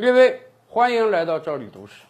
[0.00, 2.06] 各位，欢迎来到这里读史。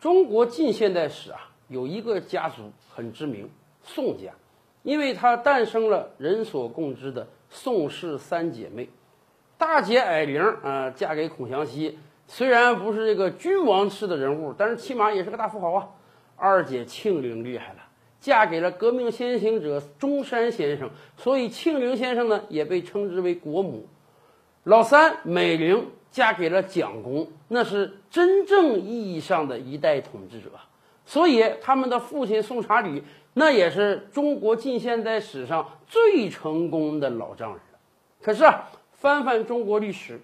[0.00, 3.48] 中国近现代史啊，有一个家族很知名，
[3.84, 4.32] 宋家，
[4.82, 8.90] 因为它诞生了人所共知的宋氏三姐妹。
[9.56, 11.96] 大姐霭龄啊，嫁给孔祥熙，
[12.26, 15.88] 虽然不是这个君王式的人物，但是起码也是个大富豪啊。
[16.34, 17.78] 二姐庆龄厉害了，
[18.18, 23.86] 嫁给了革命先行者中山先生，所以庆龄先生呢也被称之为国母。
[24.64, 30.48] 老三美龄嫁给了蒋公，那是真正意义上的一代统治者，
[31.04, 37.58] 所以他们的父亲宋查理那也是中国近现代史上最成功的老丈人。
[38.22, 38.44] 可是，
[38.92, 40.20] 翻翻中国历史，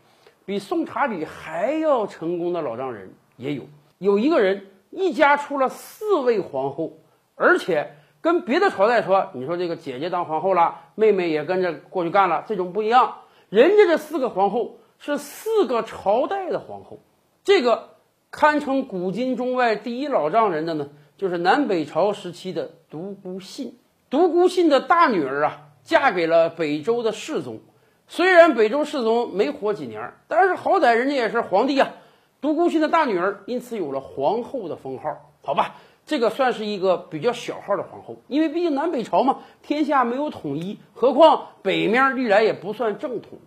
[0.47, 3.65] 比宋查理还要成功的老丈人也有，
[3.99, 6.99] 有一个人一家出了四位皇后，
[7.35, 13.13] 而且跟别的朝代说，你说这个姐姐当皇后了，妹妹也跟着过去干了，这种不一样。
[13.49, 17.01] 人家这四个皇后是四个朝代的皇后，
[17.43, 17.97] 这个
[18.31, 23.79] 堪称古今中外第一老丈人的呢，就是南北朝时期的独孤信。
[24.11, 27.61] 独孤信的大女儿啊，嫁给了北周的世宗。
[28.09, 31.95] 虽然北周世宗没活几年，但是好歹人家也是皇帝啊。
[32.43, 35.33] 独孤信的大女儿因此有了皇后的封号。
[35.43, 43.39] 好吧，这个算是一个比较小号的皇后，因为毕竟南北朝嘛，天下没有统一，何况北面历来也不算正统。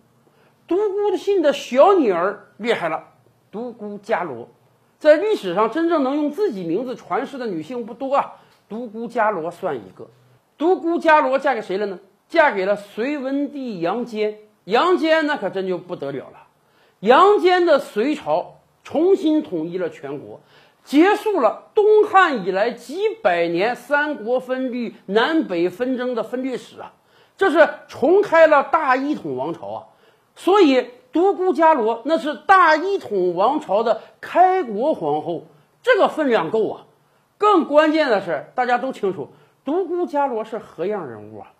[0.66, 3.04] 独孤信的小女儿厉害了，
[3.50, 4.48] 独孤伽罗，
[4.98, 8.36] 在历史上真正能用自己名字传世的女性不多啊，
[8.68, 10.08] 独孤伽罗算一个。
[10.56, 11.98] 独孤伽罗嫁给谁了呢？
[12.28, 14.38] 嫁给了隋文帝杨坚。
[14.64, 16.46] 杨坚那可真就不得了了，
[17.00, 20.40] 杨坚的隋朝重新统一了全国，
[20.84, 26.94] 结束了东汉以来几百年三国分立、南北纷争的分裂史啊，
[27.36, 29.84] 这是重开了大一统王朝啊。
[30.36, 35.44] 所以，独孤伽罗那是大一统王朝的开国皇后，
[35.82, 36.86] 这个分量够啊。
[37.38, 39.28] 更关键的是，大家都清楚，
[39.64, 41.52] 独孤伽罗是何样人物啊？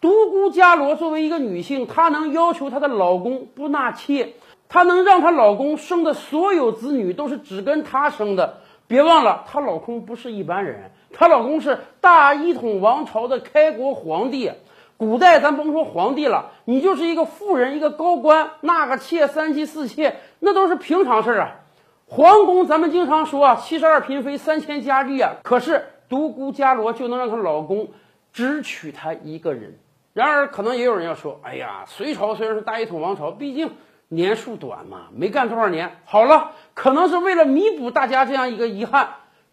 [0.00, 4.34] 独孤伽罗作为一个女性，她能要求她的老公不纳妾，
[4.68, 8.58] 她能让她老公生的所有子女都是只跟她生的。
[8.86, 14.50] 别忘了，她老公不是一般人，她老公是大一统王朝的开国皇帝。
[14.98, 21.60] 古代咱甭说皇帝了，你就是一个富人，一个高官，纳个妾三妻四妾，那都是平常事儿啊。
[22.06, 25.36] 皇宫咱们经常说啊，七十二嫔妃，三千佳丽啊。
[25.44, 27.90] 可是独孤伽罗就能让她老公
[28.32, 29.78] 只娶她一个人。
[30.14, 33.70] 然而，可能也有人要说，哎呀，隋朝虽然是大一统王朝，毕竟
[34.08, 36.00] 年数短嘛，没干多少年。
[36.06, 39.10] 好了，可能是为了弥补大家这样一个遗憾，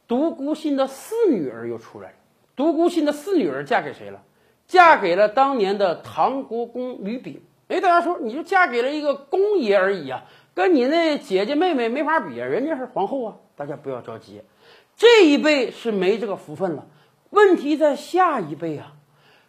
[0.07, 2.16] 独孤信的四女儿又出来了。
[2.55, 4.22] 独孤信的四女儿嫁给谁了？
[4.68, 7.42] 嫁给了当年的唐国公吕炳。
[7.68, 13.36] 哎，大家说，你就嫁给了一个公爷而已啊，跟你那姐姐妹妹没法比啊，人家是皇后啊。
[13.56, 14.42] 大家不要着急，
[14.98, 16.86] 这一辈是没这个福分了。
[17.30, 18.94] 问题在下一辈啊。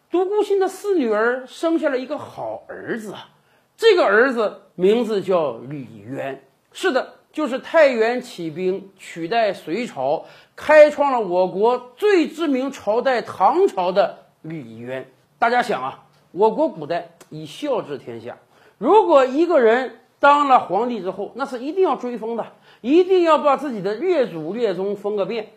[0.09, 3.29] 独孤信的四女儿生下了一个好儿子啊，
[3.75, 6.41] 这个儿子名字叫李渊。
[6.71, 14.26] 是的，就是太原起兵取代隋朝，开创了我国最知名朝代唐朝的。
[14.47, 15.05] 李渊，
[15.37, 18.37] 大家想啊，我国古代以孝治天下，
[18.77, 22.45] 如果一个人当了皇帝之后，那是一定要追封的，
[22.81, 25.49] 一定要把自己的列祖列宗封个遍。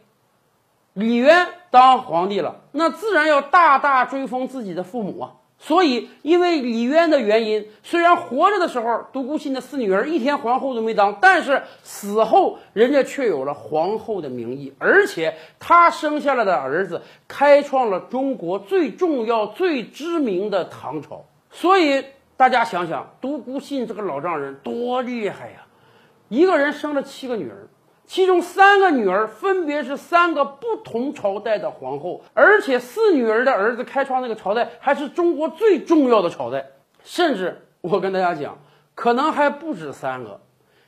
[0.94, 5.32] 李渊当皇帝了，那自然要大大追封自己的父母啊。
[5.62, 21.26] 所以，因为李渊的原因，虽然活着的时候独孤信的四女儿一天皇后都没当，但是死后人家却有了皇后的名义，而且他生下来的儿子开创了中国最重要、最知名的唐朝。
[21.50, 22.06] 所以
[22.38, 25.66] 大家想想，独孤信这个老丈人多厉害呀！
[26.28, 27.68] 一个人生了七个女儿。
[28.10, 36.70] 其中三个女儿分别是三个不同朝代的皇后，而且四女儿的儿子开创那个朝代还是中国最重要的朝代。
[37.04, 38.58] 甚至我跟大家讲，
[38.96, 40.40] 可能还不止三个，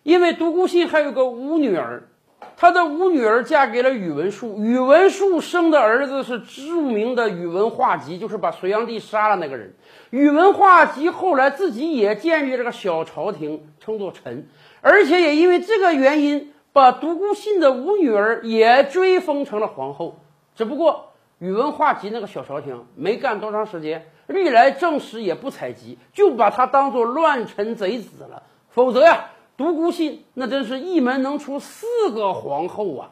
[0.02, 2.08] 因为独孤信还有个五女儿，
[2.56, 9.72] 他的五女儿嫁给了宇文述，宇文述生的儿子是著名的宇文化及，就是把隋炀帝杀了那个人。
[10.10, 14.48] 宇文化及后来自己也建立了个小朝廷，称作陈，
[14.80, 16.48] 而且也因为这个原因。
[16.72, 20.18] 把独孤信的五女儿也追封成了皇后，
[20.54, 28.42] 只不过宇文化及那个小朝廷没干多长时间，历来正史也不采集，就把他当做乱臣贼子了。
[28.70, 33.10] 否则呀，独孤信那真是一门能出四个皇后啊！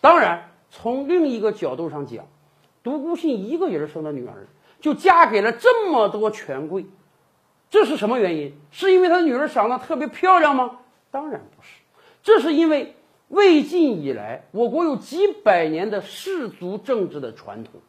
[0.00, 2.26] 当然，从另一个角度上讲，
[2.82, 4.48] 独孤信一个人生的女儿
[4.80, 6.86] 就嫁给了这么多权贵，
[7.70, 8.58] 这是什么原因？
[8.72, 10.78] 是因为他女儿长得特别漂亮吗？
[11.10, 11.77] 当然不是，
[12.28, 12.94] 这是因为
[13.28, 17.80] 魏晋以来，我国有几百年的氏族政治的传统，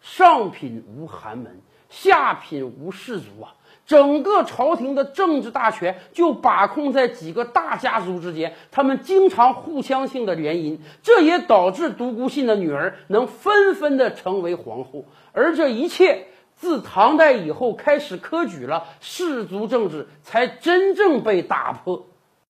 [0.00, 3.54] 上品无寒门，下品无士族啊。
[3.86, 15.06] 整个朝廷的政治大权就把控在几个大家族之间，他们经常互相性的联姻，这也导致独孤信的女儿能纷纷的成为皇后。
[15.32, 22.06] 而这一切自唐代以后开始科举了，氏族政治才真正被打破。